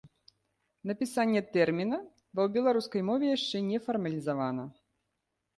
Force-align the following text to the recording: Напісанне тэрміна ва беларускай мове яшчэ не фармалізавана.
Напісанне 0.91 1.41
тэрміна 1.57 1.99
ва 2.39 2.45
беларускай 2.55 3.01
мове 3.11 3.25
яшчэ 3.37 3.57
не 3.69 3.79
фармалізавана. 3.89 4.63